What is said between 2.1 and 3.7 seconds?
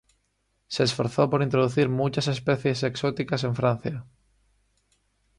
especies exóticas en